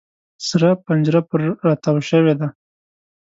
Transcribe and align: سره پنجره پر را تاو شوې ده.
سره 0.47 0.69
پنجره 0.85 1.21
پر 1.29 1.41
را 1.65 1.73
تاو 1.83 1.97
شوې 2.09 2.33
ده. 2.39 2.47